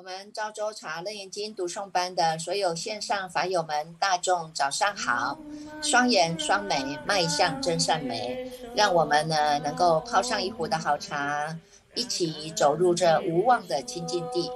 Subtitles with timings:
[0.00, 5.38] 我们昭州茶楞严经读诵班的所有线上法友们，大众早上好！
[5.82, 11.54] 双眼双眉，迈向真善美，让我们呢能够泡上一壶的好茶，
[11.94, 14.50] 一起走入这无望的清净地。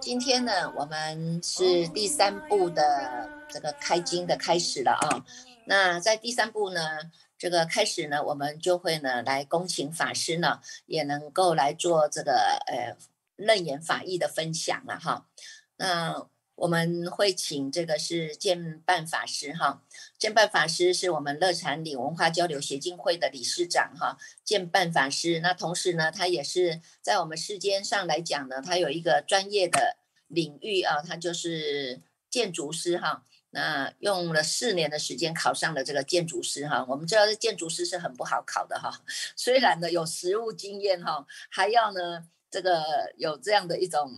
[0.00, 5.22] 今天呢，我们是第三步的这个开经的开始了啊。
[5.66, 6.80] 那在第三步呢，
[7.36, 12.32] 这个开始呢，我们就会呢来恭请法师呢，也能够来做这个
[12.68, 12.96] 呃。
[13.36, 15.28] 楞严法义的分享了哈，
[15.76, 19.82] 那我们会请这个是建办法师哈，
[20.18, 32.00] 建办法师是我们乐禅里文化交流协进会的理事长哈，建办法师，那同时呢，他也是在我们世间上来讲呢，他有一个专业的领域啊，他就是
[32.30, 39.02] 建筑师哈，那用了四年的时间考上了这个建筑师哈，我们知道这建筑师是很不好考的哈，
[39.36, 42.26] 虽然呢有实务经验哈，还要呢。
[42.50, 42.82] 这个
[43.16, 44.10] 有这样的一种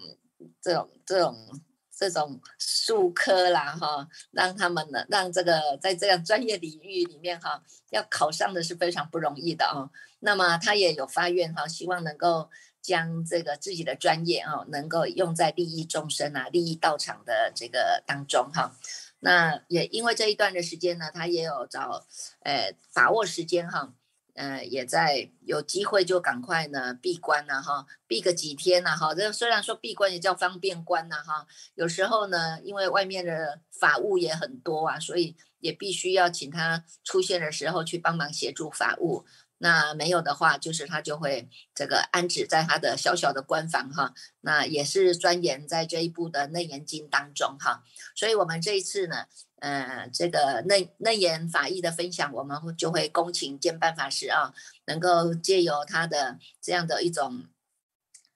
[0.60, 1.60] 这种这种
[1.96, 9.90] 这种术科啦哈，让他们呢让这个在这样专业领域里面哈，要考上的是非常不容易的啊。
[10.20, 12.48] 那么他也有发愿哈，希望能够
[12.80, 18.76] 将这个自己的专业啊，能够用在利益众生啊、利益道场的这个当中哈。
[19.20, 22.06] 那也因为这一段的时间呢，他也有找
[22.40, 23.92] 呃把握时间哈。
[24.38, 29.12] 呃，也在有机会就赶快呢闭关了哈，闭个几天呐哈。
[29.12, 31.44] 这虽然说闭关也叫方便关呐哈，
[31.74, 39.26] 有时候呢，因为外面的法务也很多啊，所以也必须要请他出现的时候去帮忙协助法务。
[39.58, 44.14] 那没有的话，就是他就会这个安置在他的小小的官房哈。
[44.42, 47.82] 那也是钻研在这一部的内严经当中哈。
[48.14, 49.26] 所以我们这一次呢。
[49.60, 54.54] 呃，这个内内言法义的分享，我们就会恭请兼办法师啊，
[54.86, 57.44] 能够借由他的这样的一种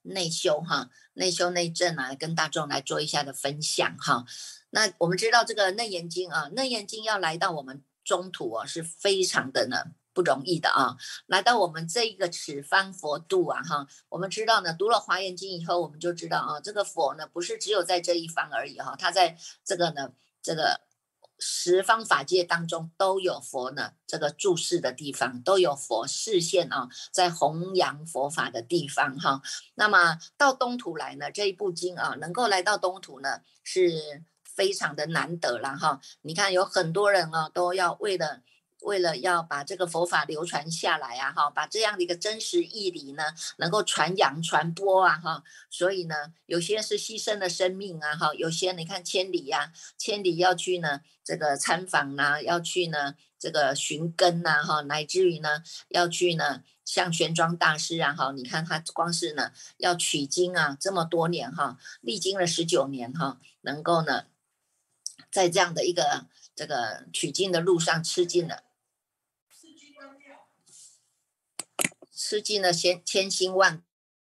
[0.02, 4.24] 内修哈，内修内证啊，跟大众来做一下的分享哈。
[4.70, 10.96] 那我们知道这个内言经啊，内言经要来到我们中土啊，是非常的呢不容易的啊。
[11.26, 20.10] 来到我们这一个此方佛度啊哈，我们知道呢，读了华严经以后，我们就知道啊，这个佛呢不是只有在这一方而已哈，他在这个呢
[20.42, 20.80] 这个。
[21.44, 29.42] 十方法界当中都有佛呢，这个注视的地方都有佛视线啊，在弘扬佛法的地方哈。
[29.74, 36.00] 那么到东土来呢，这一部经啊，能够来到东土呢，是非常的难得了哈。
[36.22, 38.42] 你看有很多人啊，都要为了。
[38.82, 43.22] 为了要把这个佛法流传下来啊，哈，把这样的一个真实义理呢，
[43.58, 64.24] 能够传扬传播啊，哈，所以呢，有些是牺牲了生命啊，哈，有些你看千里呀，千里要去呢，这个参访呐，要去呢，这个寻根呐，哈，乃至于呢，要去呢，像玄奘大师啊，哈，你看他光是呢，要取经啊，这么多年哈，历经了十九年哈，能够呢，
[65.30, 66.26] 在这样的一个
[66.56, 68.64] 这个取经的路上吃尽了。
[72.24, 73.82] 吃尽了千千辛万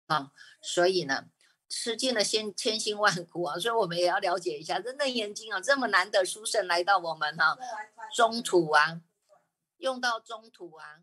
[0.08, 1.30] 啊，所以呢，
[1.70, 7.58] 吃尽了千千辛万苦啊，所以我们也要了解一下，这《楞严经》啊，这么难得书圣来到我们哈
[8.14, 9.02] 中土啊，
[9.78, 11.00] 用到中土啊，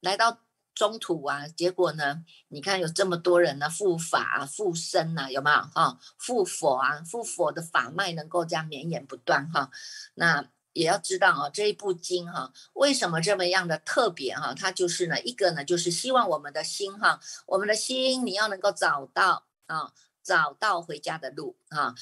[0.00, 0.40] 来到
[0.74, 6.00] 中土啊，结果呢，你看有这么多人呢，复法啊复生呐，有没有哈？
[6.18, 9.70] 复佛啊，复佛的法脉能够这样绵延不断哈，
[10.14, 10.50] 那。
[10.72, 14.54] 也要知道啊，这一部经哈，为什么这么样的特别哈？
[14.54, 21.94] 它就是呢，一个呢，就是希望我们的心哈，我们的心你要能够找到啊，找到回家的路啊，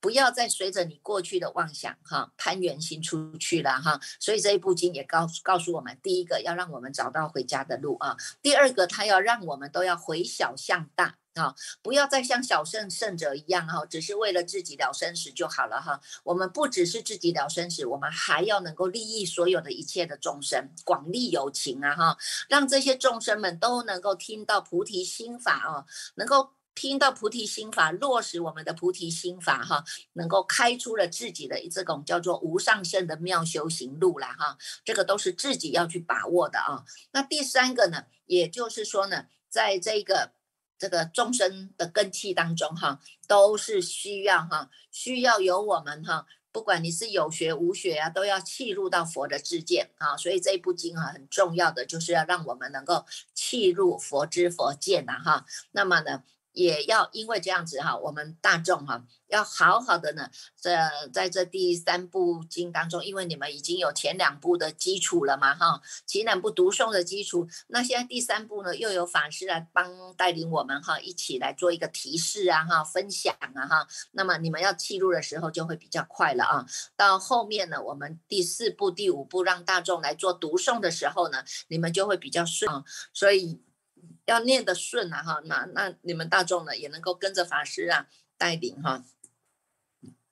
[0.00, 4.00] 不要再随着你过去的妄想哈，攀缘心出去了哈。
[4.20, 11.16] 所以这一部经也告诉告诉我们，第一个要让我们找到回家的路啊，第二个它要让我们都要回小向大。
[11.38, 16.00] 啊，不要再像小圣圣者一样哈，只是为了自己了生死就好了哈。
[16.24, 22.18] 我们不只是自己了生死，我们还要能够利益所有的一切的众生，广利有情啊哈，
[22.48, 25.84] 让这些众生们都能够听到菩提心法啊，
[26.16, 29.84] 能够听到菩提心法，落实我们的菩提心法哈，
[30.14, 34.56] 能够开出了自己的这种叫做无上圣的妙修行路了哈。
[34.84, 36.84] 这个都是自己要去把握的啊。
[37.12, 40.37] 那第三个呢，也就是说呢，在这个。
[40.78, 50.16] 这个众生的根器当中，哈，都是需要哈，需要有我们哈，不管你是有学无学啊，都要契入到佛的智见啊。
[50.16, 53.04] 所以这一部经啊，很重要的就是要让我们能够
[53.34, 55.44] 契入佛之佛见呐哈。
[55.72, 56.22] 那么呢，
[56.52, 60.28] 也要因为这样子哈，我们大众哈要好好的呢，
[60.60, 60.76] 这
[61.12, 76.66] 在这第三部经当中，因为你们已经有前两部的基础了嘛哈，前两部读诵的基础，那现在第三部呢又有法师来帮带领我们哈，一起来做一个提示啊哈，分享啊哈，那么你们要记录的时候就会比较快了啊。
[76.96, 83.62] 到后面呢，我们第四部、第五部让大众来做读诵的时候呢，你们就会比较顺啊，所以。
[84.28, 89.02] 要念得顺啊哈，那那你们大众呢也能够跟着法师啊带领哈，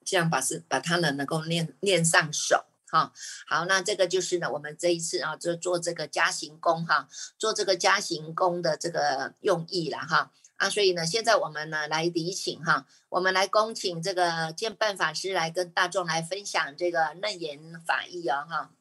[0.04, 3.14] 这样把是把它呢能够念念上手哈。
[3.48, 7.08] 好，那这个就是呢我们这一次啊就做这个加行功哈，
[7.38, 18.72] 做这个加行功的这个用意了哈啊，所以呢现在我们呢来礼请哈，我们来恭请这个建办法师来跟大众来分享这个楞严法义哦哈。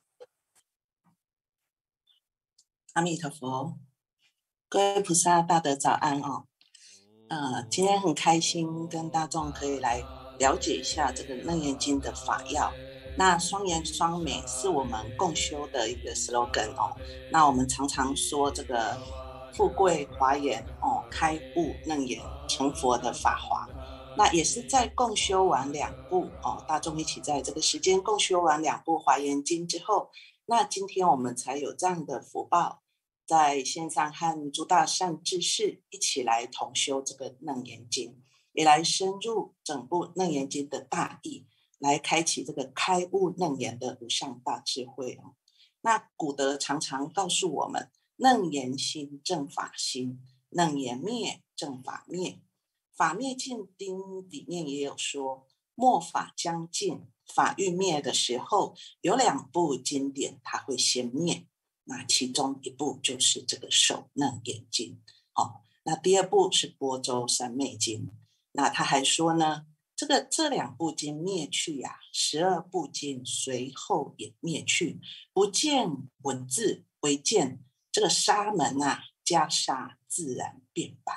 [2.92, 3.78] 阿弥陀佛。
[4.76, 6.44] 各位菩萨大德早安哦，
[7.30, 10.04] 呃，今天很开心跟大众可以来
[10.38, 12.70] 了解一下这个楞严经的法要。
[13.18, 16.94] 那双言双美是我们共修的一个 slogan 哦。
[17.32, 18.98] 那我们常常说这个
[19.54, 23.66] 富贵华严哦，开悟楞严成佛的法华。
[24.18, 30.10] 那也是在共修完两部哦，大众一起在这个时间共修完两部华严经之后，
[30.48, 32.82] 那今天我们才有这样的福报。
[33.26, 38.22] 在线上和诸大善知识一起来同修这个楞严经，
[38.54, 41.48] 也来深入整部楞严经的大义，
[41.80, 45.36] 来开启这个开悟楞严的无上大智慧哦。
[45.82, 50.20] 那古德常常告诉我们：楞严心正法心，
[50.50, 52.40] 楞严灭正法灭。
[52.96, 54.00] 法灭尽经
[54.30, 61.48] 里面也有说，末法将尽，法欲灭的时候，有两部经典，它会先灭。
[61.86, 65.02] 那其中一部就是这个《手弄眼睛》，
[65.34, 68.08] 好，那第二部是《波州三昧经》。
[68.52, 75.00] 那他还说呢，这个这两部经灭去呀，十二部经随后也灭去，
[75.32, 81.14] 不见文字，唯见这个沙门啊，袈裟自然变白。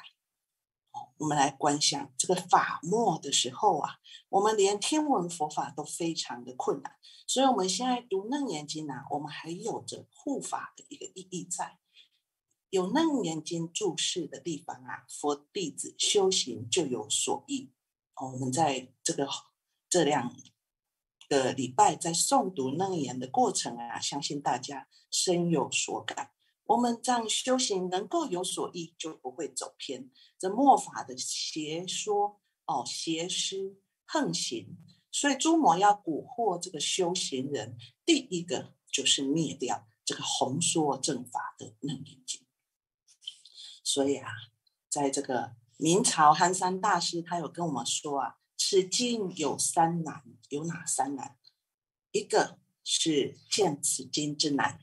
[1.18, 3.98] 我们来观想这个法末的时候啊，
[4.28, 6.92] 我们连天文佛法都非常的困难，
[7.26, 11.78] 所以我们现在读《楞严经》呢，我们还有着护法的一个意义在。
[12.70, 17.72] 有《楞严经》注释的地方啊，佛弟子修行就有所益。
[18.20, 19.26] 我们在这个
[19.88, 20.34] 这两
[21.28, 26.32] 个礼拜在诵读楞严的过程啊，相信大家深有所感。
[26.68, 30.10] 我们这样修行能够有所益，就不会走偏。
[30.38, 34.76] 这末法的邪说哦，邪师横行，
[35.10, 42.46] 所以诸魔要蛊惑这个修行人，第一个就是灭掉这个红说正法的楞严经。
[43.82, 44.30] 所以啊，
[44.90, 51.38] 在这个明朝憨山大师，他有跟我们说啊，此经有三难，有哪三难？
[52.12, 54.80] 一个是见此经之难。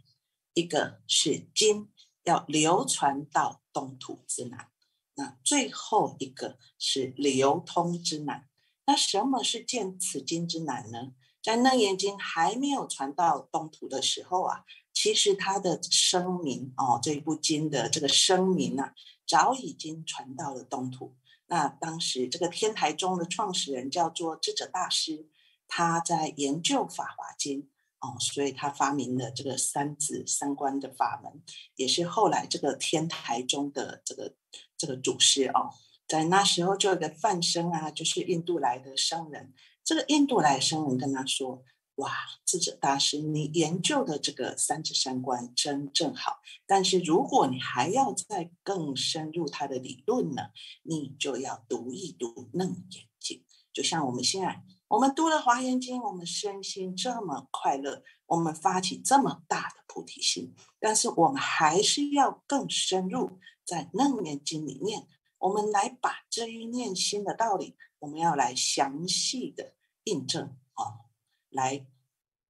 [0.55, 1.89] 一个是经
[2.23, 4.71] 要流传到东土之难，
[5.13, 8.47] 那最后一个是流通之难。
[8.87, 11.13] 那什么是见此经之难呢？
[11.43, 14.63] 在楞严经还没有传到东土的时候啊，
[14.93, 18.95] 其实它的声明哦，这一部经的这个声明啊，
[19.27, 21.15] 早已经传到了东土。
[21.47, 25.27] 那当时这个天台宗的创始人叫做智者大师，
[25.67, 27.69] 他在研究法华经。
[28.05, 31.41] 哦，所以他发明了这个三子三观的法门，
[31.75, 34.35] 也是后来这个天台中的这个
[34.77, 35.71] 这个祖师哦，
[36.07, 39.53] 在那时候就有个范生啊，就是印度来的僧人。
[39.83, 41.63] 这个印度来的僧人跟他说
[41.95, 42.11] ：“哇，
[42.45, 50.43] 智者大师，你研究的这个三子三观真正好，但是如果你还要再更深入他的理论呢，
[50.83, 53.37] 你就要读一读《楞严经》，
[53.73, 65.07] 就像我们现在。”我们读了《华严经》，我们身心这么快乐，我们发起这么大的菩提心，但是我们还是要更深入在《楞严经》里面，
[65.39, 69.73] 我们来把这一念心的道理，我们要来详细的
[70.03, 71.09] 印证啊，
[71.49, 71.87] 来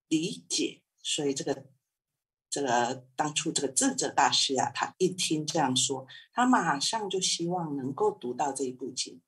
[0.09, 0.81] 理解。
[1.01, 1.67] 所以这个
[2.49, 9.21] 这个当初这个智者大师啊，他一听这样说，他马上就希望能够读到这一部经。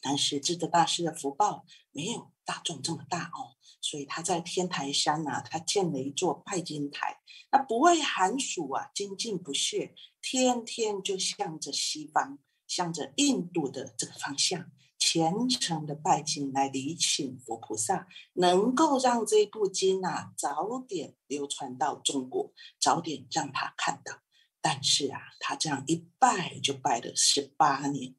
[0.00, 24.20] 但是智者大师的福报没有大众这么大哦，所以他在天台山呐，他建了一座拜金台，那不畏寒暑啊，精进不懈，天天就向着西方，向着印度的这个方向，虔诚的拜金来礼请佛菩萨，能够让这部经啊早点流传到中国，早点让他看到。
[24.60, 28.14] 但是啊，他这样一拜就拜了十八年。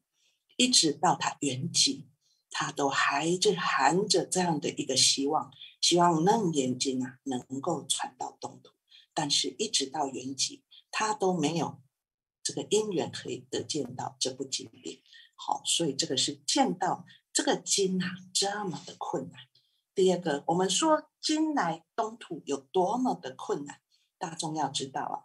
[0.60, 2.04] 一直到它圆寂，
[2.50, 5.50] 它都还是含着这样的一个希望，
[5.80, 8.74] 希望楞严经啊能够传到东土。
[9.14, 11.80] 但是，一直到圆寂，它都没有
[12.42, 15.00] 这个因缘可以得见到这部经典。
[15.34, 19.40] 好，所以这个是见到这个经啊这么的困难。
[19.94, 23.80] 第二个，我们说经来东土有多么的困难，
[24.18, 25.16] 大众要知道啊，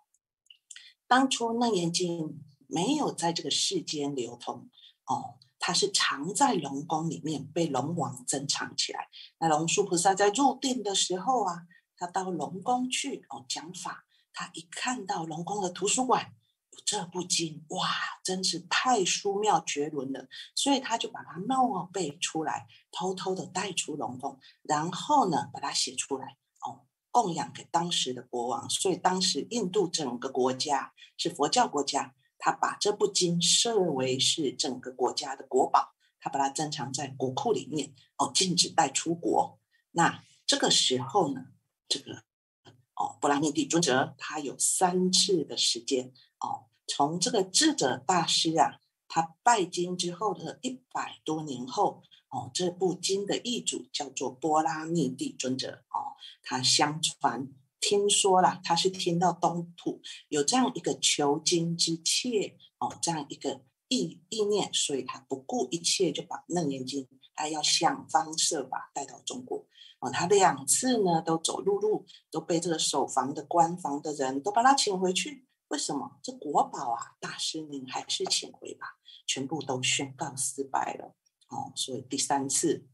[1.07, 4.69] 当初楞严经没有在这个世间流通
[5.07, 9.07] 哦，他是藏在龙宫里面，被龙王珍藏起来。
[9.39, 11.63] 那龙树菩萨在入定的时候啊，
[11.97, 16.23] 他到龙宫去哦讲法，他一看到龙宫的图书馆
[16.71, 16.79] 有。
[16.85, 17.87] 这部经哇，
[18.23, 28.69] 真是太殊妙绝伦了，所以他就把它默背出来，偷偷的带出龙宫，然后呢，把它写出来哦，供养给当时的国王。
[28.69, 32.13] 所以当时印度整个国家是佛教国家，
[32.45, 39.57] 他把这部经设为是整个国家的国宝，他把它珍藏在国库里面哦，禁止带出国。
[39.89, 41.47] 那这个时候呢，
[41.89, 42.21] 这个
[42.93, 46.13] 哦，布拉密帝尊者他有三次的时间。
[46.39, 55.83] 哦，从这个智者大师啊，他拜经之后的一百多年后，哦，这部经的译主叫做波拉密地尊者。
[55.89, 57.47] 哦，他相传
[57.79, 69.67] 听说了，他是听到东土有这样一个求经之切，哦，这样一个意意念，所以他不顾一切就把楞严经，他要想方设法带到中国。
[69.99, 75.47] 哦，他两次呢都走陆路，都被这个守防的官房的人都把他请回去。
[75.69, 78.97] 为什么这国宝啊，大师您还是请回吧？
[79.25, 81.15] 全部都宣告失败了
[81.49, 81.71] 哦。
[81.75, 82.87] 所以第三次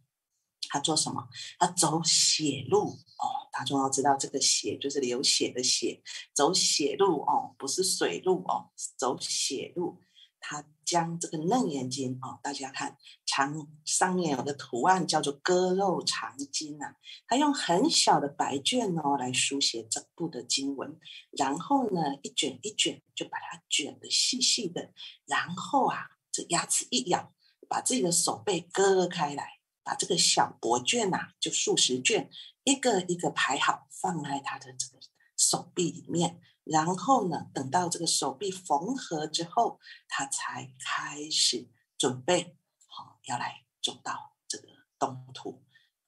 [0.70, 1.28] 他做什么？
[1.58, 3.41] 他走血路哦。
[3.52, 6.02] 大众要知道，这个血就是流血的血，
[6.34, 10.00] 走血路哦，不是水路哦，走血路。
[10.44, 16.96] 他将这个楞严经哦，大家看长上面有个图案叫做割肉长经啊，
[17.28, 24.92] 他用很小的白卷哦来书写整部的经文，然后呢一卷一卷就把它卷得细细的，
[25.28, 27.32] 然后啊这牙齿一咬，
[27.70, 32.32] 把自己的手背割开来，把这个小薄卷呐就数十卷
[32.64, 35.00] 一个一个排好，放在他的这个
[35.38, 36.40] 手臂里面。
[36.64, 42.56] 然后呢，等到这个手臂缝合之后，他才开始准备
[42.88, 44.68] 好要来走到这个
[45.00, 45.64] 东土。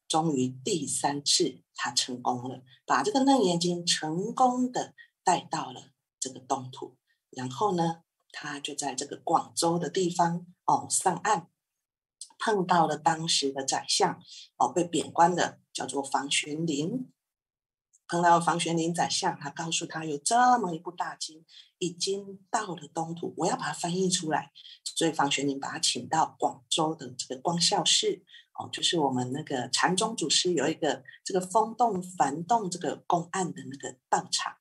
[0.08, 4.94] 终于第三次，他成功了，把这个楞严经成功的
[5.24, 6.98] 带到了这个东土。
[7.32, 11.48] 然后呢，他就在这个广州的地方哦上岸，
[12.38, 14.22] 碰到了当时的宰相
[14.58, 17.12] 哦被贬官的，叫做房玄龄。
[18.06, 21.44] 碰到房玄龄宰相，他告诉他有这么一部大经
[21.80, 24.52] 已经到了东土，我要把它翻译出来。
[24.84, 28.22] 所以房玄龄把他请到广州的这个光孝寺，
[28.60, 34.52] 哦，就是我们那个禅宗祖师有一个这个风动幡动这个公案的那个道场，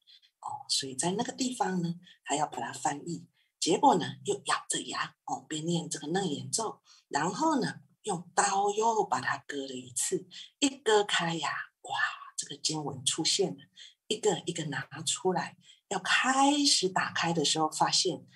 [0.40, 3.26] 哦，所以在那个地方呢，还要把它翻译。
[3.60, 10.26] 结果呢，又咬着牙，哦，边念这个楞严咒，然后呢，用刀又把它割了一次，
[10.58, 11.50] 一割开呀，
[11.82, 11.90] 哇！
[12.36, 13.64] 这个经文出现了，
[14.08, 15.56] 一个一个拿出来，
[15.88, 18.26] 要开始打开的时候，发现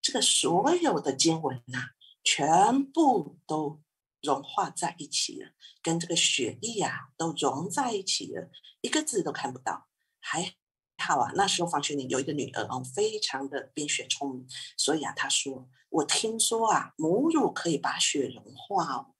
[0.00, 1.90] 这个所有的经文呐，
[2.24, 3.82] 全部都
[4.22, 8.50] 融化在一起了，跟这个血液啊都融在一起了，
[8.80, 9.88] 一个字都看不到。
[10.20, 10.54] 还
[11.00, 19.14] 好啊，那时候房玄龄有一个女儿哦，非常的冰雪聪明，所以啊，她说：“我听说啊，母乳可以把雪融化哦，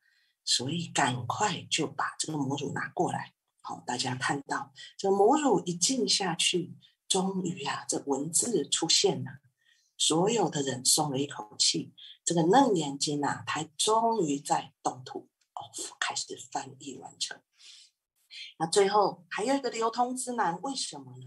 [0.44, 3.32] 所以赶快就把这个母乳拿过来。”
[3.62, 6.74] 好，大家看到这母乳一浸下去，
[7.08, 9.40] 终于啊，这文字出现了，
[9.96, 11.94] 所有的人松了一口气。
[12.24, 15.60] 这个嫩眼睛啊，它终于在动土哦
[15.98, 17.40] 开始翻译完成。
[18.58, 21.26] 那最后还有一个流通之难，为什么呢？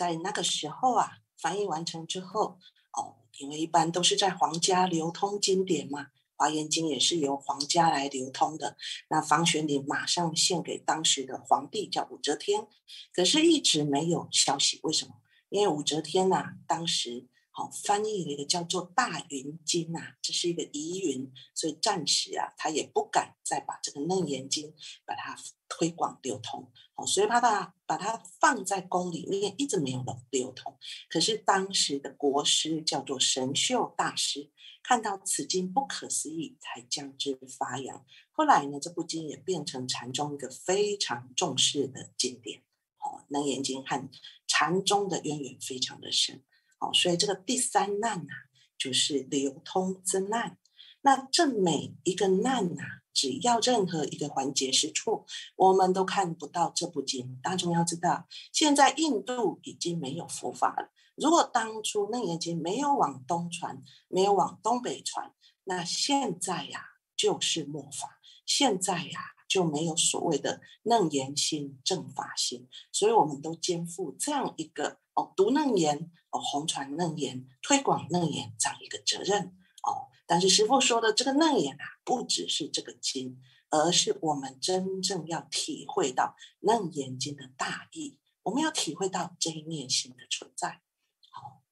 [0.00, 2.58] 在那个时候啊，翻译完成之后
[2.96, 6.06] 哦，因为一般都是在皇家流通经典嘛。
[6.36, 8.78] 华严经也是由皇家来流通的，
[9.10, 12.66] 那房玄龄马上献给当时的皇帝，叫武则天，
[13.12, 15.16] 可是一直没有消息，为什么？
[15.50, 17.26] 因为武则天呐，当时
[17.60, 24.72] 好翻译了一个叫做《大云经》呐，这是一个疑云，所以暂时啊，他也不敢再把这个楞严经
[25.04, 25.36] 把它
[25.68, 30.74] 推广流通，好，所以把它把它放在宫里面，一直没有流流通。
[31.10, 34.50] 可是当时的国师叫做神秀大师。
[34.82, 38.02] 看到此经不可思议，才将之发扬。
[38.32, 42.62] 后来呢，这部经也变成禅宗一个非常重视的经典。
[42.98, 44.08] 哦，楞严经和
[44.48, 46.42] 禅宗的渊源非常的深。
[46.80, 48.32] 哦，所以这个第三难呐，
[48.76, 50.58] 就是流通之难。
[51.02, 52.82] 那这每一个难呐，
[53.12, 55.24] 只要任何一个环节是错，
[55.56, 57.38] 我们都看不到这部经。
[57.42, 60.90] 大众要知道，现在印度已经没有佛法了。
[61.16, 65.34] 如果当初楞严经没有往东传，没有往东北传，
[65.64, 66.80] 那现在呀
[67.14, 72.68] 就是末法，现在呀就没有所谓的楞严心、正法心。
[72.92, 80.06] 所以，我们都肩负这样一个哦，读楞严哦，红传楞严，推广楞严这样一个责任哦。
[80.24, 90.82] 但是师父说的这个楞严啊，不只是这个经，而是我们真正要体会到楞严经的大义，我们要体会到这一念心的存在。
[91.28, 91.62] 好，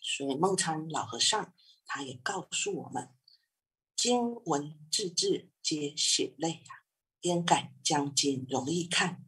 [0.00, 1.52] 所以梦参老和尚
[1.84, 3.10] 他也告诉我们：
[3.94, 6.81] 经文字字皆血泪呀，
[7.22, 9.24] 焉敢将经容易看？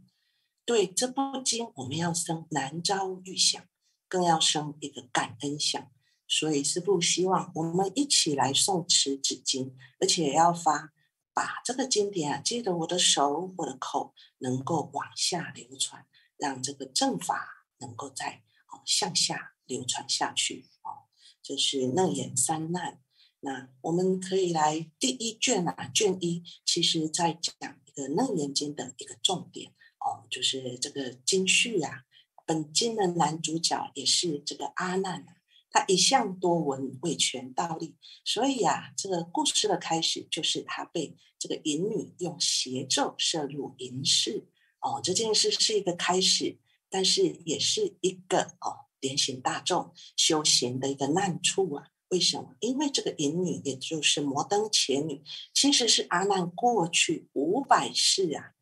[0.64, 3.62] 对这部经，我们要生难遭遇想，
[4.08, 5.90] 更要生一个感恩想。
[6.26, 10.92] 所以师父希望我们一起来诵持纸经，而且要发
[11.34, 16.06] 把这个经典啊，借着我的手、我的口，能够往下流传，
[16.38, 20.66] 让这个正法能够在哦向下流传下去。
[20.82, 23.00] 哦，这是楞严三难。
[23.40, 32.04] 那我们可以来第一卷啊，卷一，其实在讲的楞严经的一个重点哦，就是这个经序啊。
[32.46, 35.36] 本经的男主角也是这个阿难啊。
[35.70, 44.46] 他一向多闻为权道力，所以啊，这个故事的开始就是他被这个淫女用邪咒摄入淫室
[44.80, 51.88] 哦，这件事是一个开始，但是也是一个哦点醒大众修行的一个难处啊。
[52.14, 52.54] 为什么？
[52.61, 55.21] 因为这个淫女也就是摩登伽女，
[55.52, 58.52] 其实是阿难过去五百世啊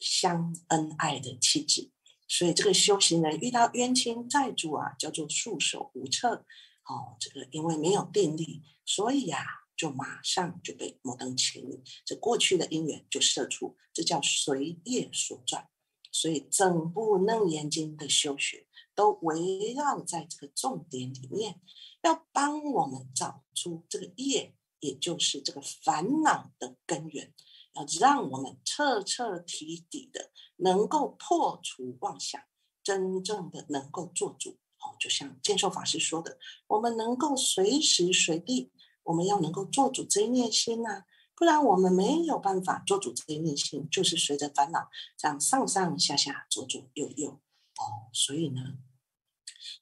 [0.00, 1.90] 相恩爱的妻子。
[2.26, 6.46] 所以这个修行人遇到冤亲债主啊，叫做束手无策。
[6.86, 9.44] 哦，这个因为没有定力，所以呀，
[9.76, 15.68] 就马上就被摩登伽女这过去的因缘就射出，这叫随业所转。
[16.10, 21.60] 所以整部楞严经的修学都围绕在这个重点里面，
[22.02, 27.32] 要帮我们找出这个业，也就是这个烦恼的根源，
[27.74, 30.30] 要让我们彻彻底底的。
[30.56, 32.40] 能够破除妄想，
[32.84, 38.70] 真正的能够做主哦，就像建寿法师说的，我们能够随时随地，
[39.02, 41.02] 我们要能够做主这一念心呐，
[41.34, 47.40] 不然我们没有办法做主这一念心，就是随着烦恼这样上上下下、左左右右
[47.78, 48.08] 哦。
[48.12, 48.78] 所以呢，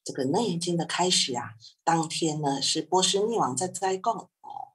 [0.05, 4.74] 这个楞严经的开始啊，当天呢是波斯匿王在斋供哦，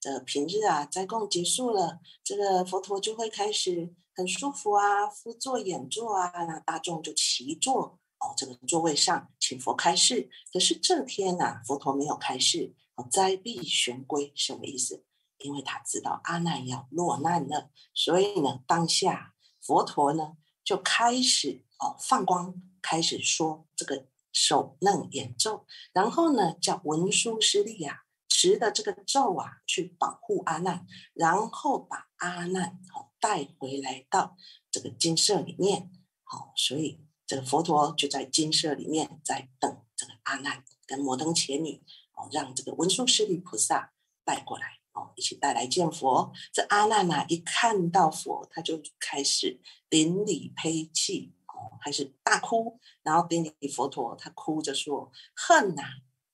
[0.00, 3.94] 这平日啊斋供结束了，这个佛陀就会开始。
[4.16, 10.30] 很舒服啊，夫坐演坐啊，那大众就齐坐哦，这个座位上请佛开示。
[10.52, 15.02] 可是这天呐，佛陀没有开示，哦，斋闭玄归，什么意思？
[15.38, 33.10] 因为他知道阿难要落难了，所以呢，当下佛陀呢就开始哦放光，开始说这个手楞演咒，然后呢叫文殊师利呀持的这个咒啊去保护阿难，然后把阿难哦。
[33.24, 34.36] 带回来到
[34.70, 35.90] 这个金舍里面，
[36.24, 43.94] 好，所以这个佛陀就在金舍里面在等这个阿难跟摩登伽女，哦，让这个文殊师利菩萨
[44.26, 46.32] 带过来，哦，一起带来见佛。
[46.52, 55.82] 这阿难呐，一看到佛，他就开始顶礼呸泣，哦，开始大哭，然后顶礼佛陀，他哭着说：“恨呐，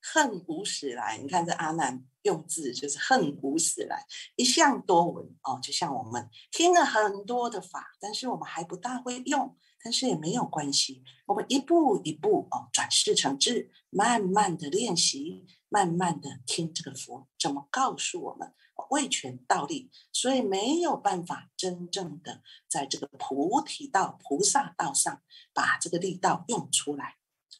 [0.00, 2.06] 恨无始来。”你看这阿难。
[2.22, 4.04] 用字就是恨无始来，
[4.36, 18.52] 一向多闻哦，就像我们听了很多的法，但是我们还不大会用，但是也没有关系，我们一步一步哦，转世成智，慢慢的练习，慢慢的听这个佛怎么告诉我们
[18.90, 25.22] 为权道力，所以没有办法真正的在这个菩提道、菩萨道上
[25.54, 27.16] 把这个力道用出来。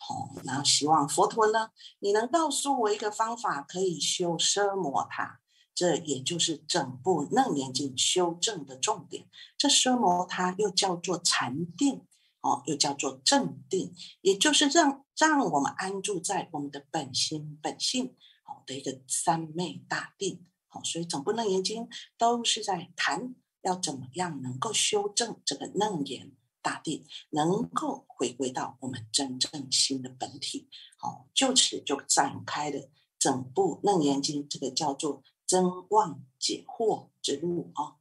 [0.09, 1.71] 哦，然后希望佛陀呢，
[2.01, 5.41] 你能告诉我一个方法，可以修奢摩他，
[5.75, 9.29] 这也就是整部楞严经修正的重点。
[9.59, 12.07] 这奢摩他又叫做禅定，
[12.41, 20.47] 哦，又叫做正定，也就是让让我们安住在我们的本心本性，好的一个三昧大定。
[20.69, 26.33] 好，所以整部楞严经都是在谈要怎么样能够修正这个楞严。
[26.63, 37.97] 大地能够回归到我们真正心的本体，好，就此就展开了整部楞严经，这个叫做真妄解惑之路啊。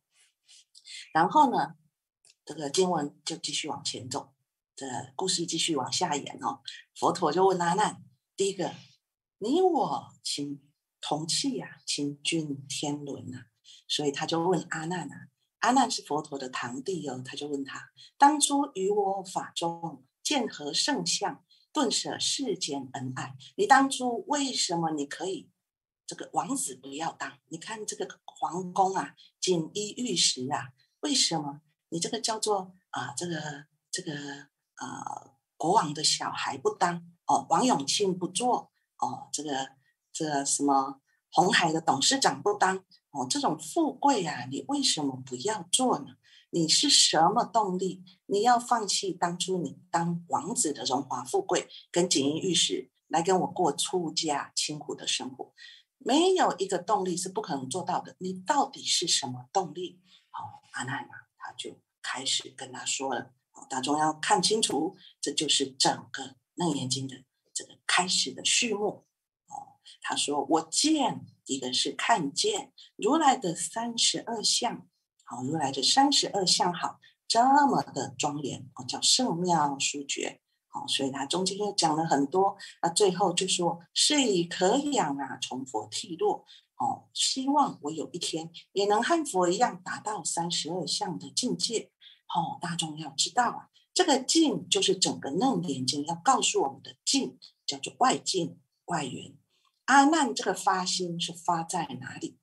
[1.14, 1.76] 然后呢，
[2.50, 4.34] 这个经文就继续往前走，
[4.76, 6.62] 这故事继续往下演哦。
[6.96, 8.04] 佛陀就问阿难：
[8.36, 8.74] 第一个，
[9.38, 10.60] 你我情
[11.00, 13.46] 铜器呀，清俊天伦呐。
[13.88, 15.28] 所以他就问阿难啊，
[15.60, 23.36] 阿难是佛陀的堂弟哦，他就问他：当初于我法中见何圣相，顿舍世间恩爱？
[23.58, 25.52] 你当初为什么你可以
[26.08, 27.38] 这个王子不要当？
[27.50, 30.70] 你看这个皇宫啊，锦衣玉食啊，
[31.02, 34.14] 为什么你这个叫做啊这个这个
[34.76, 37.46] 啊国王的小孩不当哦？
[37.50, 39.30] 王永庆不做哦？
[39.32, 39.70] 这个
[40.14, 42.84] 这什么红海的董事长不当？
[43.12, 46.16] 哦，这种富贵啊，你为什么不要做呢？
[46.52, 48.04] 你是什么动力？
[48.28, 55.54] 你要放弃当初你当王子的荣华富贵，跟锦衣玉食，来跟我过出家清苦的生活？
[55.98, 58.16] 没有一个动力是不可能做到的。
[58.20, 60.00] 你到底是什么动力？
[60.30, 63.34] 好，阿难啊，就开始跟他说了。
[63.70, 66.24] 大众要看清楚，这就是整个
[66.56, 69.06] 《楞严经》的这个开始的序幕。
[69.48, 74.88] 哦，他说：“我见。”一个是看见如来的三十二相，
[75.24, 86.46] 好，如来的三十二相好，这么的庄严，哦，叫圣妙殊觉，好，所以他中间又讲了很多，那最后就说是以可养啊，从佛剃落，
[86.80, 91.92] 哦，希望我有一天也能和佛一样达到三十二相的境界，
[92.34, 99.36] 哦，大众要知道啊，这个境就是整个楞严经要告诉我们的境，叫做外境外缘。
[99.86, 102.38] 阿难这个发心是发在哪里？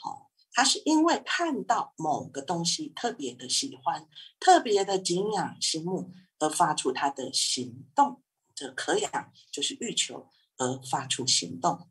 [0.00, 4.08] 好，他是因为看到某个东西特别的喜欢，
[4.40, 8.22] 特别的敬仰心目，而发出他的行动。
[8.54, 11.88] 这可养就是欲求而发出行动。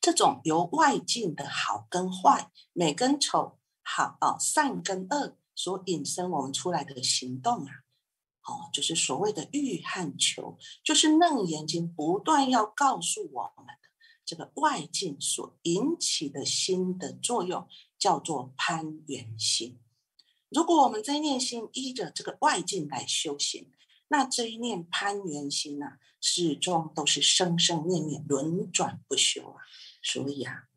[0.00, 7.72] 这种由外境的好跟坏、美跟丑、好啊善跟恶所引申我们出来的行动啊，
[8.42, 13.66] 哦，就是所谓的欲和求，就是楞严经不断要告诉我们。
[14.24, 17.66] 这个外境所引起的心的作用
[17.98, 19.80] 叫做攀缘心。
[20.50, 23.72] 如果我们这一念心依着这个外境来修行，
[24.08, 29.62] 那这一念攀缘心呢，始终都是生生念念轮转不休啊。
[30.02, 30.68] 所以啊，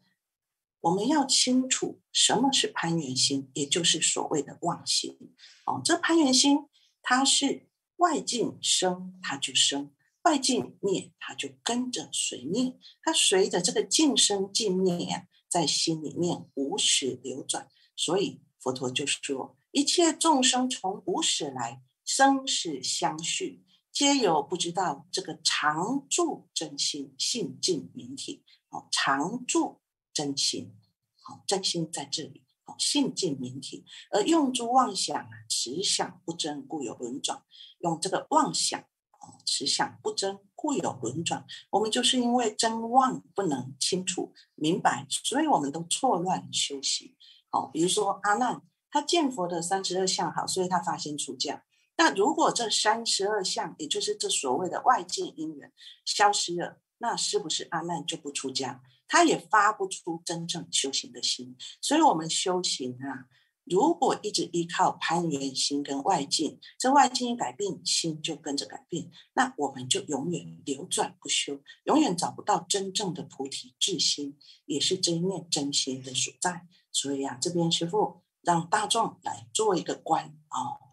[0.81, 5.17] 我们要清楚什么是攀缘心，也就是所谓的妄心。
[5.65, 6.67] 哦，这攀缘心
[7.01, 9.91] 它是外境生，它就生。
[10.23, 17.67] 外境灭，它就跟着随灭，它随着这个境生境灭呀，在心里面无始流转。
[17.95, 28.43] 所以佛陀就说：一切众生从无始来，生死相续，皆有不知道这个常住真心性净明体。
[28.69, 29.81] 哦，常住
[30.13, 30.73] 真心，
[31.21, 32.43] 好，真心在这里。
[32.63, 37.43] 好，性净明体，而用诸妄想啊，持想不真，故有轮转。
[37.79, 38.79] 用这个妄想。
[38.79, 41.45] 哦持想不真，故有轮转。
[41.69, 47.15] 我们就是因为真妄不能清楚明白，所以我们都错乱修习。
[47.49, 51.63] 好，比如说阿难，他见佛的三十二相好，所以他发心出家。
[52.01, 55.71] 那如果这三十二相，也就是这所谓的外界因缘
[56.03, 58.81] 消失了，那是不是阿难就不出家？
[59.07, 61.55] 他也发不出真正修行的心。
[61.79, 63.27] 所以，我们修行啊。
[63.65, 76.65] 如果一直依靠攀缘心跟外境，这外境一改变，心就跟着改变，那我们就永远流转不休，永远找不到真正的菩提智心，也是这一念真心的所在。
[76.91, 80.90] 所以啊，这边师傅让大众来做一个观哦，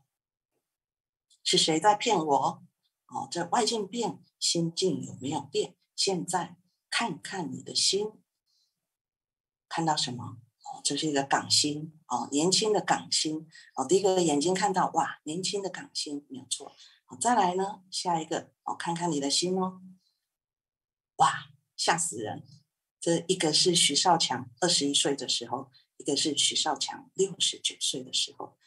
[1.50, 2.62] 是谁在骗我？
[3.06, 5.74] 哦，这外境变，心境有没有变？
[5.96, 6.58] 现在
[6.90, 8.12] 看看你的心，
[9.66, 10.36] 看到什么？
[10.60, 13.86] 哦这是一个港星哦，年轻的港星哦。
[13.86, 16.76] 第一个眼睛看到哇，年轻的港星没有错。
[17.06, 19.80] 好，再来呢，下一个哦，看看你的心哦。
[21.16, 22.44] 哇，吓死人！
[23.00, 28.58] 这一个是徐少强二十一岁的时候，一个是徐少强六十九岁的时候。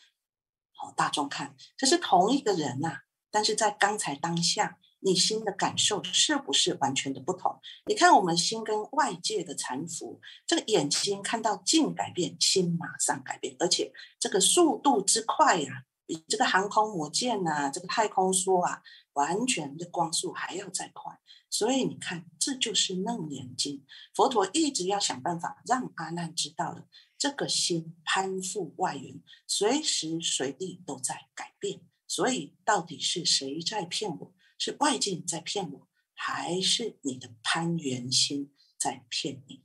[0.95, 4.77] 大众看，这是同一个人呐，但是在刚才当下。
[5.03, 7.59] 你心的感受是不是完全的不同？
[7.87, 21.17] 你看我们心跟外界的缠缚，这个眼睛看到境改变，心马上改变，而且这个速度之快呀，比这个航空母舰呐，这个太空梭啊，完全的光速还要再快。
[21.49, 26.85] 所以你看，这就是楞严经，佛陀一直要想办法让阿难知道了，
[27.21, 31.85] 这个心攀附外缘，随时随地都在改变。
[32.07, 34.33] 所以到底是谁在骗我？
[34.57, 39.63] 是外境在骗我，还是你的攀缘心在骗你？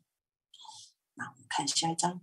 [1.15, 2.21] 那我们看下一章。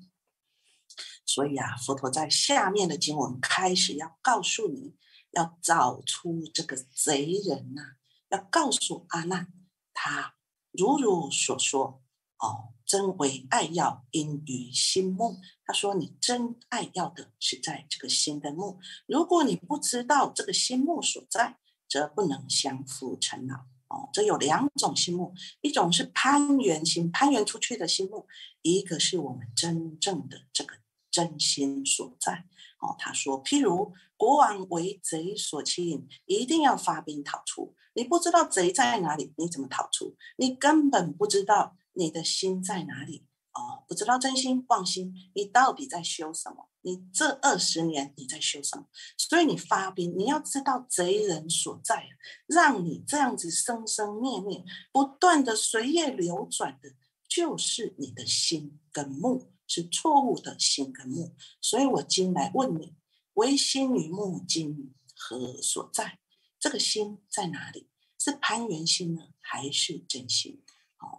[1.25, 4.95] 所以啊，佛陀在下面的经文开始要告诉你，
[5.31, 7.95] 要找出这个贼人呐，
[8.29, 9.51] 要告诉阿难，
[9.95, 10.35] 他
[10.69, 12.02] 如如所说，
[12.43, 15.39] 哦，真为爱要因于心目。
[15.65, 18.79] 他说，你真爱要的是在这个心的目。
[19.07, 23.59] 如果你不知道这个心目所在，则不能相辅成老。
[23.87, 28.25] 哦，这有两种心目，一种是攀缘心，攀缘出去的心目；
[28.61, 30.75] 一个是我们真正的这个
[31.09, 32.43] 真心所在。
[32.79, 37.73] 哦，他说，譬如国王为贼所欺，一定要发兵讨出。
[37.93, 40.17] 你不知道贼在哪里，你怎么讨出？
[40.35, 41.77] 你根本不知道。
[41.93, 43.25] 你的心在哪里？
[43.53, 46.69] 哦，不知道真心妄心，你到底在修什么？
[46.81, 48.87] 你这二十年你在修什么？
[49.15, 52.09] 所以你发兵，你要知道贼人所在，
[52.47, 56.95] 让你这样子生生灭灭，不断的随业流转的，
[57.27, 61.35] 就是你的心跟目是错误的心跟目。
[61.61, 62.95] 所以我今来问你：
[63.35, 66.19] 唯心与目今何所在？
[66.59, 67.87] 这个心在哪里？
[68.17, 70.63] 是攀缘心呢，还是真心？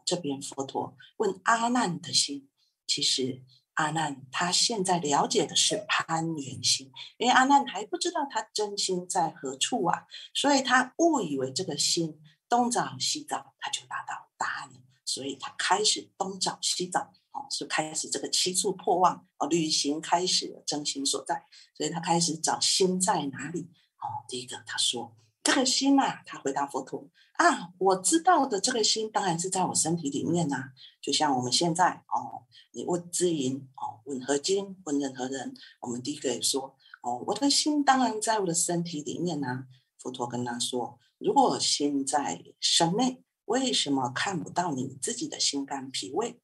[0.04, 2.48] 这边佛陀问阿难的心，
[2.86, 3.42] 其实
[3.74, 21.44] 阿难他现在了解的是攀缘心，因为阿难还不知道他真心在何处啊，所以他误以为这个心东找西找他就达到答案了，所以他开始东找西找，哦，是开始这个七处破妄哦，旅行开始了真心所在，
[21.76, 23.70] 所以他开始找心在哪里。
[23.98, 27.08] 哦，第一个他说这个心呐，他回答佛陀。
[27.34, 30.70] 啊，我知道的这个心当然是在我身体里面呐，
[31.00, 39.66] 就像我们现在哦，你问知音哦，问何经，问任何人，我们第一个也说哦，我的心当然在我的身体里面呐。
[39.98, 46.38] 佛陀跟他说，如果心在身内，为什么看不到你自己的心肝脾胃？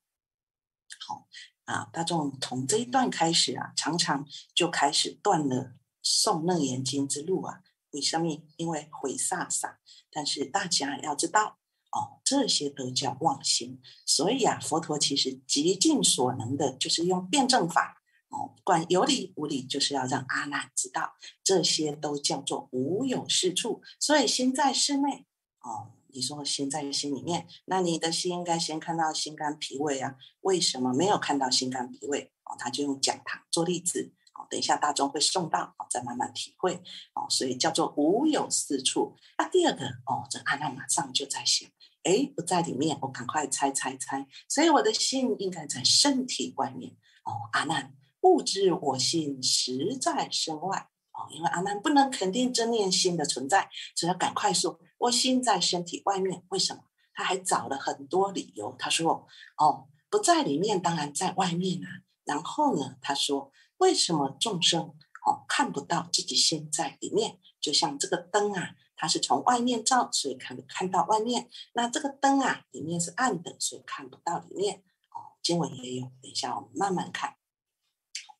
[1.07, 1.29] 好
[1.66, 7.61] 啊，大众从这一段开始啊，常常就开始断了诵楞严经之路啊。
[7.90, 8.42] 为什么？
[8.57, 9.76] 因为毁煞煞。
[10.11, 11.59] 但是大家要知道
[11.92, 13.81] 哦，这些都叫妄心。
[14.07, 23.83] 所以啊，佛陀其实极尽所能的，就是用辩证法哦，管有理无理，就是要让阿难知道，这些都叫做无有是处。
[23.98, 25.26] 所以心在室内
[25.61, 30.16] 哦，你说心在心里面，那你的心应该先看到心肝脾胃啊？
[30.42, 32.33] 为什么没有看到心肝脾胃？
[32.44, 34.12] 哦，他就用讲堂做例子。
[34.48, 36.74] 等一下，大众会送到，再慢慢体会
[37.14, 37.26] 哦。
[37.29, 39.16] 所以叫做无有四处。
[39.37, 41.68] 那第二个哦，这阿难马上就在想，
[42.05, 44.26] 哎，不在里面，我赶快猜猜猜。
[44.48, 46.92] 所以我的心应该在身体外面
[47.24, 47.48] 哦。
[47.53, 51.26] 阿难，物知我心实在身外哦。
[51.31, 56.42] 因为阿难不能肯定真念心的存在，所以要赶快说，我心在身体外面。
[56.48, 56.83] 为什么？
[57.12, 58.74] 他还找了很多理由。
[58.79, 59.26] 他说，
[59.57, 61.88] 哦，不在里面，当然在外面啊。
[62.24, 63.53] 然后呢，他说。
[63.81, 64.81] 为什么众生
[65.27, 67.38] 哦看不到自己心在里面？
[67.61, 71.51] 就像这个灯啊，它是从外面照，所以看看到外面。
[71.73, 74.85] 那这个灯啊，里面是暗的，所以看不到里面。
[75.11, 77.37] 哦，经文也有，等一下我们慢慢看。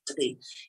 [0.05, 0.21] 这个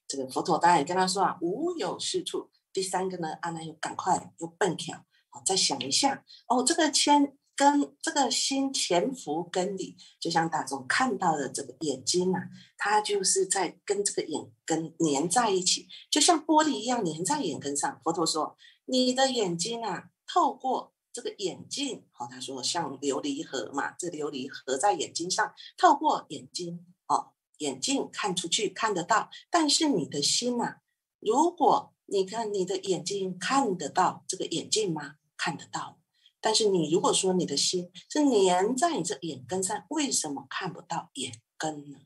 [0.07, 2.51] 这个佛陀当然也跟他说啊，无有是处。
[2.73, 4.99] 第三个呢，阿难又赶快又蹦跳，
[5.31, 7.37] 哦，再想一下，哦，这个千。
[7.55, 18.01] 跟这个心潜伏跟你，就像大众看到的这个眼睛啊，它就是在跟这个眼根粘在一起，就像玻璃一样粘在眼根上。
[18.03, 30.77] 佛陀说，你的眼睛啊，透过这个眼镜，好，他说像琉璃盒嘛，这琉璃盒在眼睛上，透过眼睛，哦，眼镜看出去看得到，但是你的心呐，
[31.21, 35.17] 如果你看你的眼睛看得到这个眼镜吗？
[35.37, 35.99] 看得到。
[36.43, 41.99] 但是你如果说你的心是粘在你这眼根上，为什么看不到眼根呢？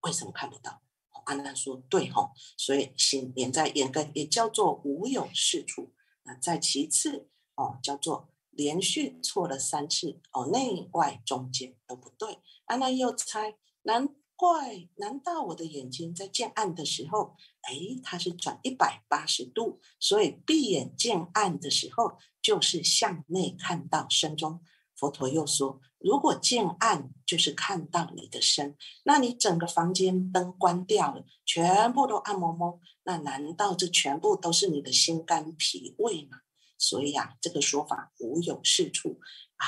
[0.00, 0.80] 为什么看不到？
[1.26, 5.92] 阿难说：对吼，所以心粘在眼根也叫做无有是处。
[6.22, 12.38] 那再其次哦，叫做连续错了三次哦，内外中间都不对。
[12.66, 14.08] 阿难又猜难。
[14.40, 14.88] 怪？
[14.96, 24.60] 难道我的眼睛在见暗的时候，哎，它是转一百八十度，所以闭眼见暗的时候，就是向内看到身中。
[24.94, 36.40] 佛陀又说，如果见暗就是看到你的身，那你整个房间灯关掉了，全部都暗蒙蒙，那难道这全部都是你的心肝脾胃吗？
[36.76, 39.20] 所以啊，这个说法无有是处，
[39.56, 39.66] 唉。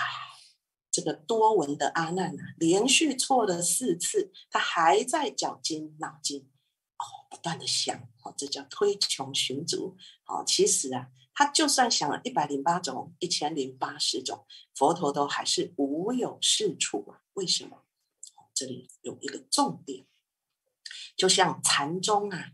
[0.95, 6.43] 这个多闻的阿难啊，连续错了四次，他还在绞尽脑筋，
[6.99, 17.23] 哦，不断的想，哦，这叫推穷寻足，哦，其实啊，他就算想了一百零八种、一千零八十种，佛陀都还是无有是处啊。
[17.35, 17.85] 为什么？
[18.55, 20.07] 这里有一个重点，
[21.16, 22.53] 就像禅宗啊，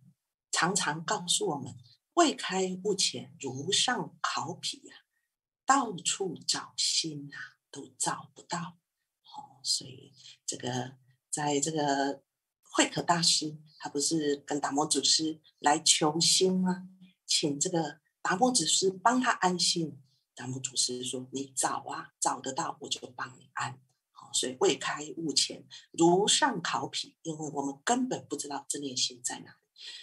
[0.51, 1.77] 常常告诉我们：
[2.15, 5.05] 未开悟前，如上考妣啊，
[5.65, 7.59] 到处找心啊。
[7.71, 8.79] 都找不到，
[9.21, 10.15] 好，所以
[10.47, 10.97] 这个
[11.29, 12.23] 在这个
[12.63, 16.89] 慧可大师，他不是跟达摩祖师来求心吗？
[17.27, 19.99] 请这个达摩祖师帮他安心。
[20.35, 23.81] 达摩祖师说：“你找啊，找得到我就帮你安。”
[24.13, 29.57] 好，所以未开悟前如上考妣，因为我们根本不知道这念心在哪里。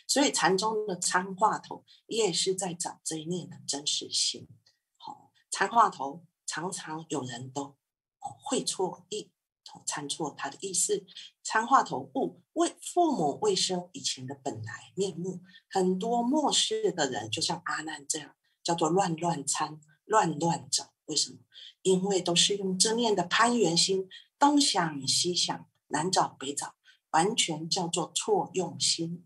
[0.07, 4.47] 所以禅宗的参话头也是在找这一念的真实性。
[4.97, 7.77] 好，参话头常常有人都
[8.19, 9.29] 会错意，
[9.86, 11.06] 参错他的意思。
[11.43, 20.93] 参话头悟为父母未生以前的本来面目，很多末世的人就像阿难这样，叫做乱乱参、乱乱找。
[21.06, 21.38] 为什么？
[21.84, 26.73] 因为都是用这念的攀缘心，东想西想，南找北找，
[27.12, 29.23] 完全叫做错用心。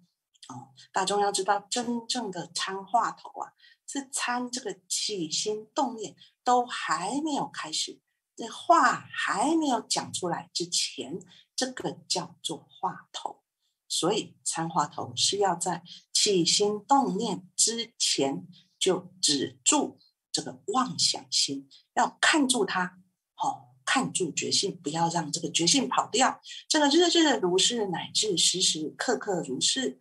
[0.50, 3.54] 哦，大众要知道，真正的参话头啊，
[3.88, 8.02] 是参这个起心动念都还没有开始，
[8.40, 11.20] 这话还没有讲出来之前，
[11.58, 13.42] 这个叫做话头。
[13.90, 18.48] 所以参话头是要在起心动念之前
[18.80, 20.00] 就止住
[20.32, 22.98] 这个妄想心，要看住它，
[23.34, 26.40] 好，看住觉性，不要让这个觉性跑掉。
[26.70, 30.00] 这个日日如是，乃至时时刻刻如是。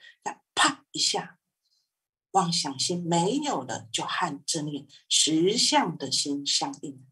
[0.54, 1.40] 啪一下，
[2.30, 7.04] 妄想心没有了，就和这念实相的心相应。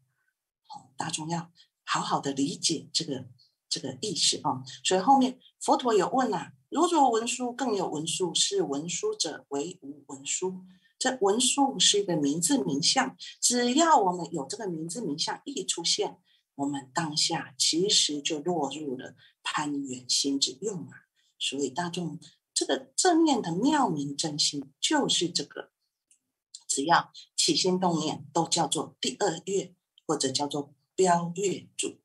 [0.67, 1.51] 好，大众要
[1.83, 3.25] 好好的理解这个
[3.67, 4.63] 这个意识啊。
[4.83, 10.63] 所以后面佛陀有问啊：如若文殊更有文殊，是文殊者为无文殊。
[10.99, 16.19] 这文殊是一个名字名相，只要我们有这个名字名相一出现，
[16.55, 21.07] 我们当下其实就落入了攀缘心之用啊。
[21.39, 22.19] 所以大众。
[22.59, 25.69] 这个正念的妙明真心就是这个，
[26.67, 29.75] 只要起心动念都叫做第二月，
[30.07, 31.99] 或者叫做标月主、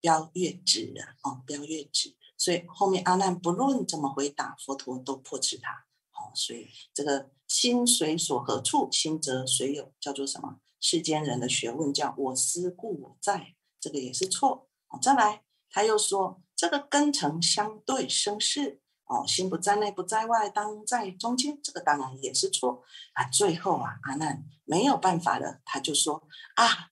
[0.00, 2.16] 标月指啊，哦，标月指。
[2.36, 5.86] 所以后面阿难不论怎么回答，佛陀都破斥他。
[6.10, 10.60] 好，所以这个心随所何处，心则随有，叫做什么？
[10.80, 14.68] 世间人的学问叫我思故我在，这个也是错。
[14.88, 18.80] 好，再来，他又说这个根尘相对生事。
[19.06, 23.28] 哦，心不在内，不在外，当在中间，这个当然也是错啊。
[23.28, 26.90] 最后啊，阿难没有办法了，他就说啊，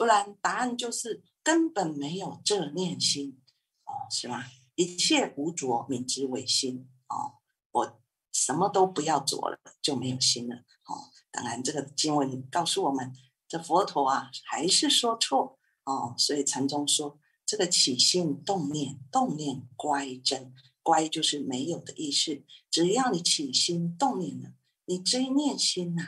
[0.00, 3.38] 不然答案就是根本没有这念心
[3.84, 4.46] 哦，是吗？
[4.74, 7.36] 一切无着，名之为心哦。
[7.70, 8.00] 我
[8.32, 11.12] 什么都不要着了，就没有心了哦。
[11.30, 13.12] 当然，这个经文告诉我们，
[13.46, 16.14] 这佛陀啊还是说错哦。
[16.16, 20.54] 所以禅宗说，这个起心动念，动念乖真。
[20.82, 24.54] 乖就是没有的意思，只要你起心动念了，
[24.86, 26.02] 你这一念心呐，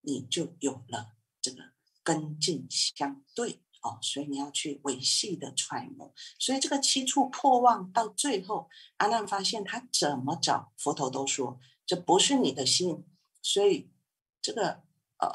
[0.00, 1.75] 你就有了这个
[2.06, 6.14] 根境相对哦，所以你要去维系的揣摩。
[6.38, 13.04] 所以这个七处破妄到最后，阿难发现他怎么找佛陀都说这不是你的心，
[13.42, 13.90] 所以
[14.40, 14.84] 这个
[15.18, 15.34] 呃，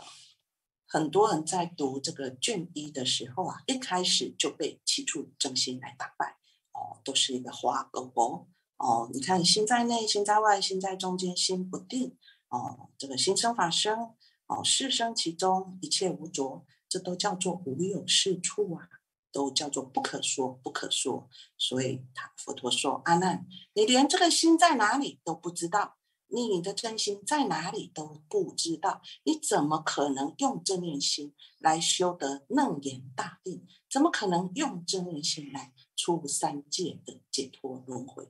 [0.88, 6.38] 很多人在读这个卷一的时候啊，一开始就被七处真心来打败
[6.72, 8.48] 哦，都是一个花狗狗。
[8.78, 12.18] 哦，你看心在内，心在外，心在中间，心不定。
[12.50, 14.14] 哦，这个心生法生，
[14.52, 18.90] 哦，事生其中，一切无着，这都叫做无有是处啊，
[19.32, 21.30] 都叫做不可说，不可说。
[21.58, 25.96] 所以他佛陀说：“阿难，你连这个心在哪里都不知道，
[26.28, 33.66] 你的真心在哪里都不知道，你怎么可能用这念心来修得楞严大定？
[33.90, 38.26] 怎么可能用这念心来出三界的解脱轮回？”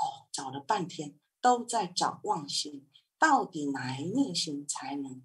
[0.00, 5.22] 哦，找了半天都在找妄心，到底哪一念心才能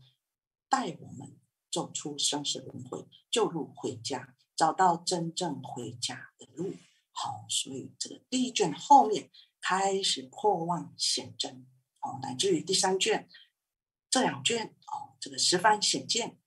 [0.74, 1.38] 带我们
[1.72, 6.74] 走出生死轮回，就路回家，找到真正回家的路？
[7.12, 9.30] 好，所以这个第一卷后面
[9.62, 11.68] 开始破妄显真，
[12.02, 13.30] 哦，乃至于第三卷
[14.10, 16.40] 这两卷，哦，这个十番显见，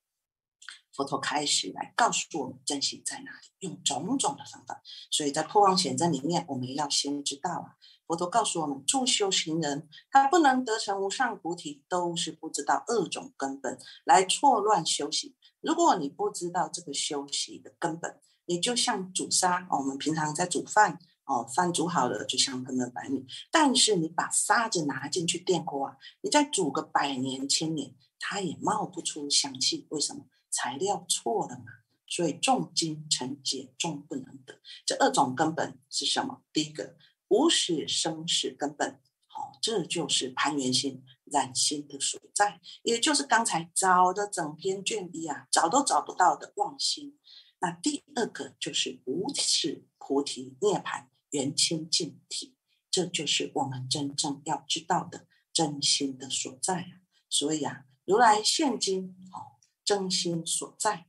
[0.93, 4.83] 佛陀开始来告诉我们真心在哪里，用种种的方法。
[5.09, 7.77] 所以在破妄显真里面，我们要先知道啊。
[8.07, 15.35] 佛陀告诉我们，助修行人他不能得成无上菩提，都是不知道二种根本来错乱修行。
[15.61, 29.89] 如果你不知道这个修行的根本，你就像煮沙，我们平常在煮饭，哦，饭煮好了就香喷喷白米，但是你把沙子拿进去电锅啊，你再煮个百年千年，它也冒不出香气。
[29.91, 30.27] 为什么？
[30.51, 31.65] 材料错了嘛。
[32.09, 34.61] 所以重金成解，重不能得。
[34.87, 36.41] 这二种根本是什么？
[36.53, 36.95] 第一个。
[37.29, 47.19] 无始生是根本，好，这就是攀缘心染心的所在，也就是刚才找的整篇卷一啊，找都找不到的妄心。
[47.59, 52.55] 那第二个就是无始菩提涅盘圆清净体，
[52.91, 57.01] 这就是我们真正要知道的真心的所在啊。
[57.29, 61.07] 所以啊，如来现今哦，真心所在。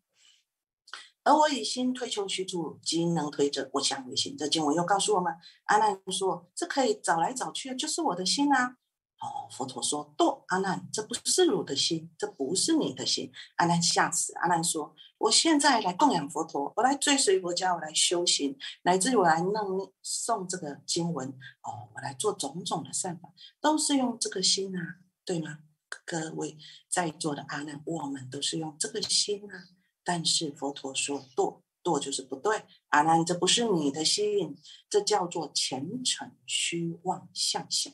[1.28, 4.38] 而我以心推求虚处，即能推者，我相为心。
[4.38, 8.78] 这经文又告诉我们，阿难说，这可以找来找去，就是我的心啊。
[9.20, 14.34] 哦，佛陀说：“度阿难，这不是汝的心，这不是你的心。”阿难吓死。
[14.38, 21.28] 阿难说：“我现在来供养佛陀，我来追随佛家，我来修行，乃至我来弄诵这个经文，
[21.62, 25.60] 哦，我来做种种的善法，都是用这个心啊，对吗？
[26.06, 26.58] 各位
[26.88, 29.76] 在座的阿难，我们都是用这个心啊。
[30.08, 32.64] 但是佛陀说，堕堕就是不对。
[32.88, 34.55] 阿难，这不是你的心，
[34.89, 37.93] 这叫做前尘虚妄相想。”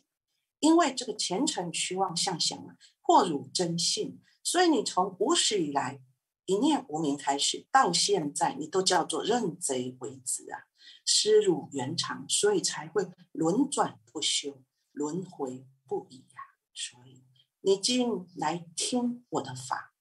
[0.62, 6.00] 因为这个前尘虚妄相想啊，破汝真性，所以你从无始以来
[6.46, 10.70] 一念无明开始，到现在你都叫做认贼为子啊，
[11.04, 14.62] 失汝原常，所以才会轮转不休，
[14.92, 16.42] 轮回不已呀。
[16.76, 17.24] 所以
[17.62, 19.93] 你今来听我的法，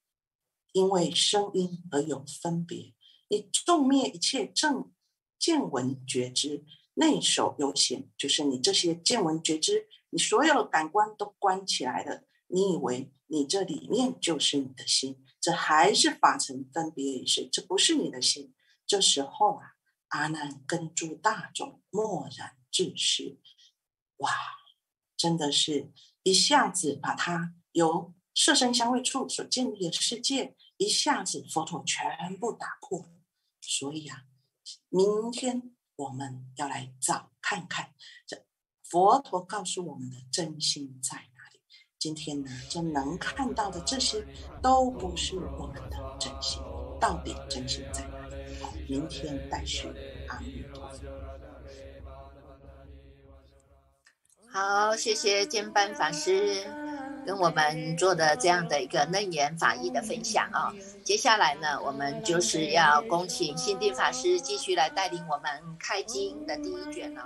[0.72, 2.94] 因为声音而有分别，
[3.28, 4.90] 你纵灭一切正
[5.38, 6.64] 见闻觉知，
[6.94, 9.88] 内守有显，就是你这些见闻觉知。
[10.10, 15.24] 你所有的感官都关起来了，你以为你这里面就是你的心？
[15.40, 18.54] 这还是法尘分别意识，这不是你的心。
[18.86, 19.72] 这时候啊，
[20.08, 23.38] 阿难跟诸大众默然至视，
[24.18, 24.30] 哇，
[25.16, 25.90] 真的是
[26.22, 33.09] 一下子把他由色身香味触所建立的世界，一下子佛陀全部打破。
[33.61, 34.24] 所以啊，
[34.89, 37.95] 明天我们要来找看看
[38.26, 38.45] 这。
[38.91, 41.61] 佛陀告诉我们的真心在哪里？
[41.99, 44.22] 今天呢，这能看到的这些
[44.62, 46.61] 都不是我们的真心，
[47.01, 48.35] 到底真心在哪里？
[48.91, 49.89] 明天待续。
[50.28, 51.07] 阿弥陀佛。
[54.51, 56.66] 好，谢谢监班法师
[57.26, 60.72] 跟我们做的这样的一个楞严法义的分享啊。
[61.04, 67.24] 接下来呢，我们就是要恭请心定法师继续来带领我们开经的第一卷了。